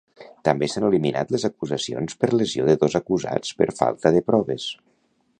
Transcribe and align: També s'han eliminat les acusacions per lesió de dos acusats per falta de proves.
També 0.47 0.67
s'han 0.69 0.85
eliminat 0.85 1.33
les 1.35 1.43
acusacions 1.49 2.17
per 2.23 2.29
lesió 2.39 2.65
de 2.69 2.75
dos 2.85 2.95
acusats 3.01 3.53
per 3.59 3.67
falta 3.83 4.13
de 4.17 4.23
proves. 4.31 4.67